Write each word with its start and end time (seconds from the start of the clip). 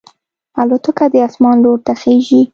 الوتکه 0.61 1.05
د 1.13 1.15
اسمان 1.27 1.55
لور 1.63 1.79
ته 1.85 1.93
خېژي. 2.01 2.41